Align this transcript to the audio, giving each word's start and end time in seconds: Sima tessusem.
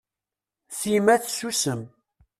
Sima 0.77 1.15
tessusem. 1.23 1.81